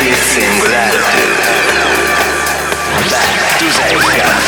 [0.00, 1.36] sits in gratitude.
[3.10, 4.39] Back to Zeka.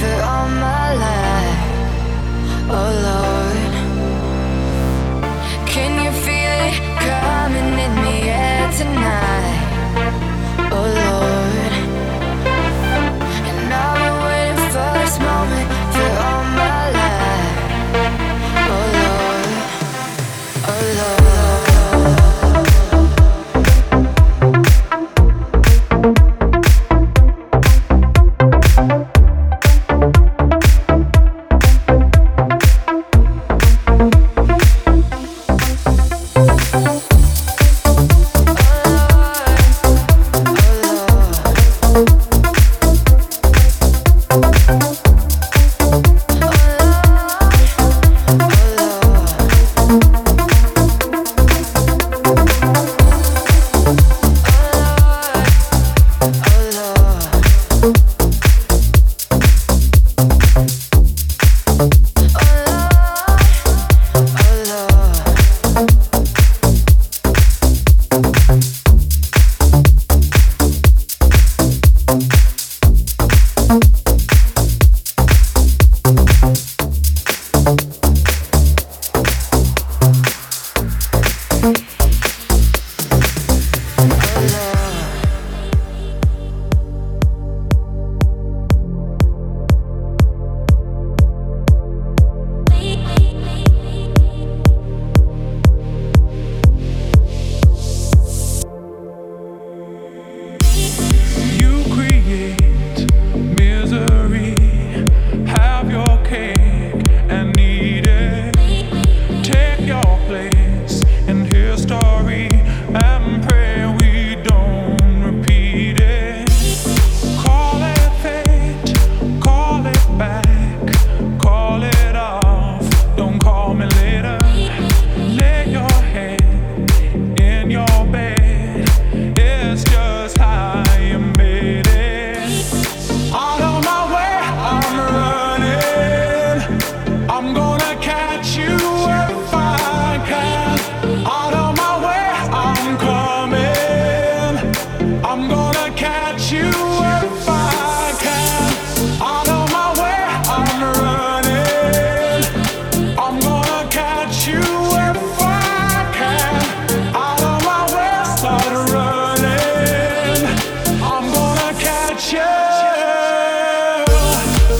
[0.00, 1.60] For all my life.
[2.70, 3.29] Oh Lord.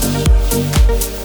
[0.02, 1.19] love.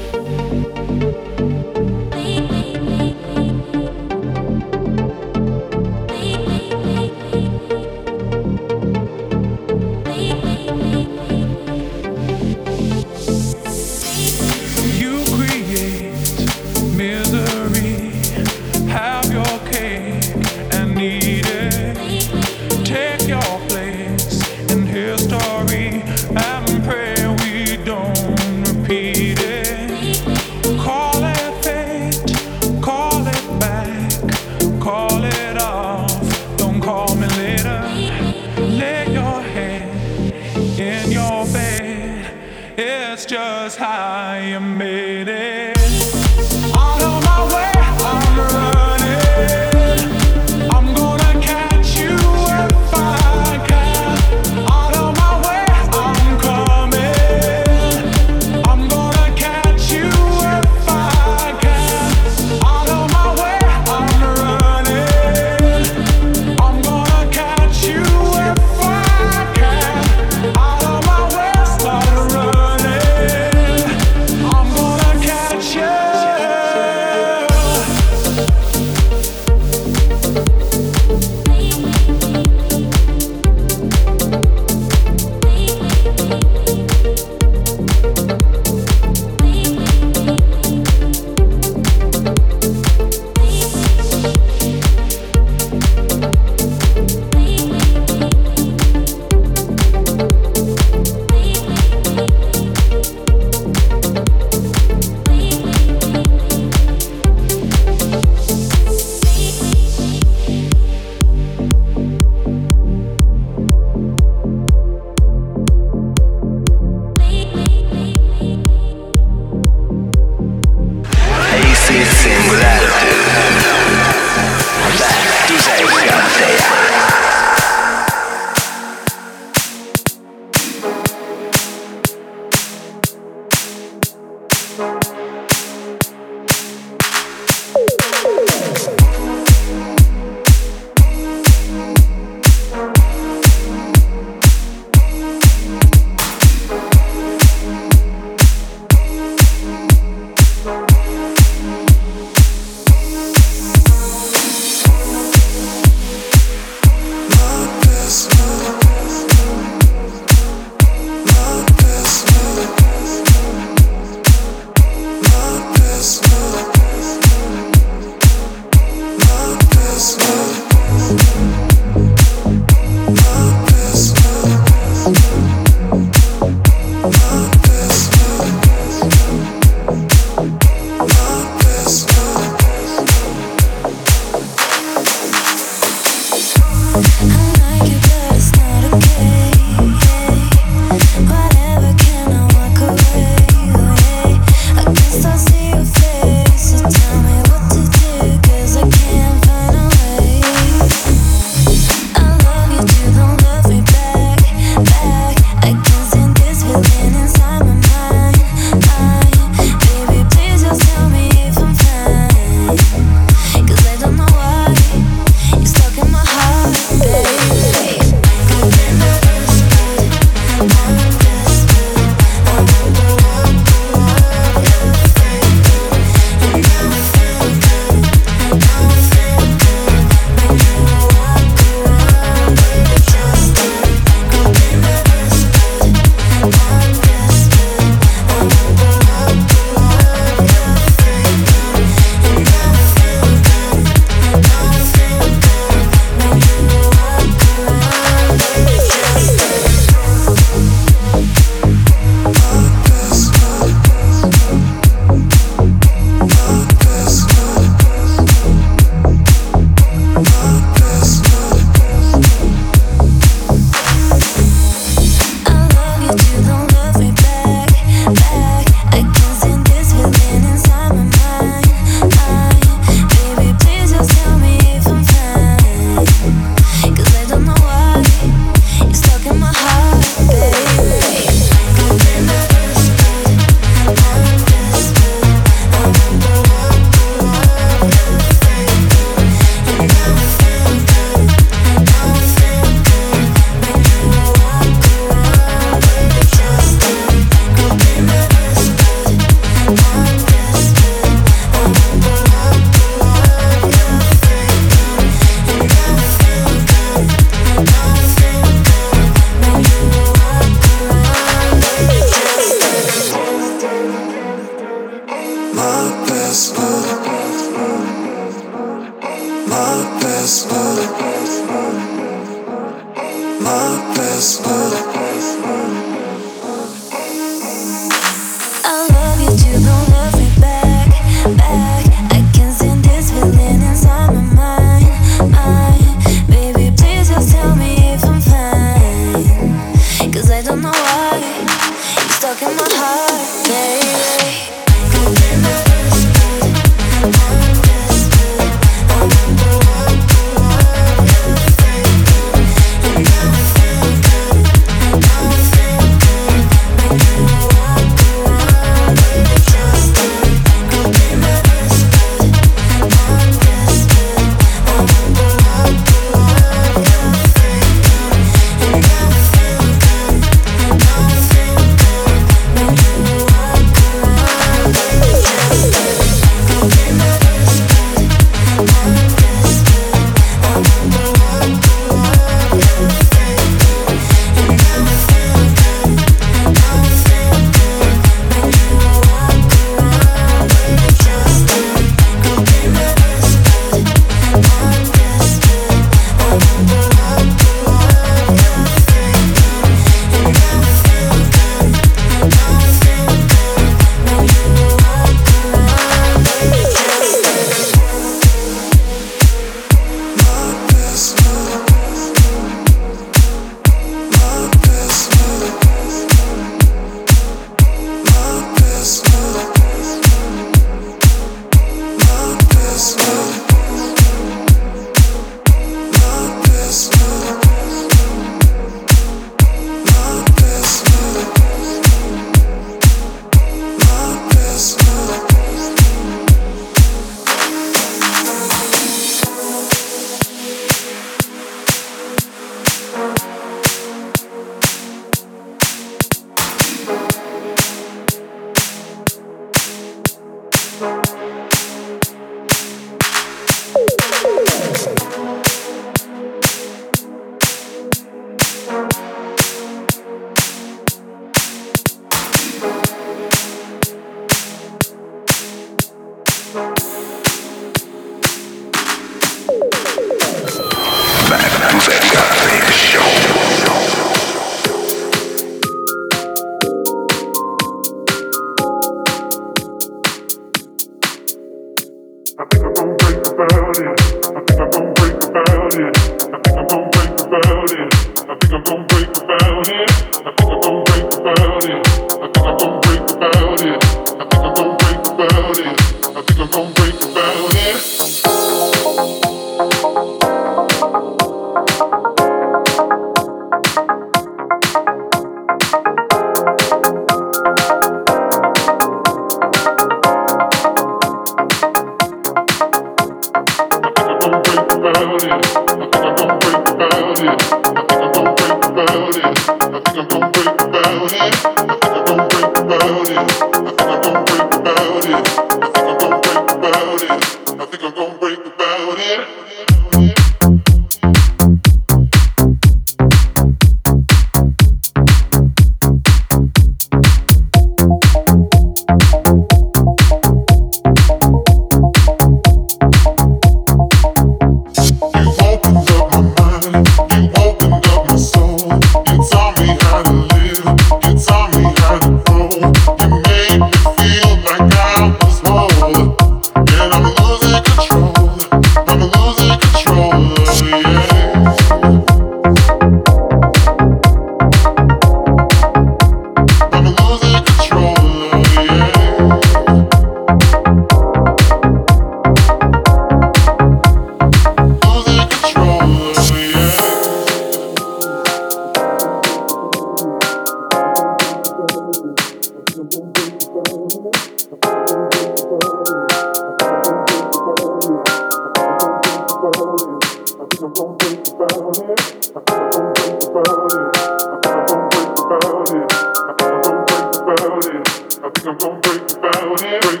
[598.59, 600.00] Thank you.